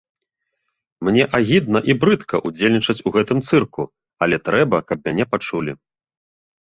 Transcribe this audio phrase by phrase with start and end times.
[1.09, 3.83] Мне агідна і брыдка удзельнічаць у гэтым цырку,
[4.27, 5.71] але трэба, каб мяне пачулі.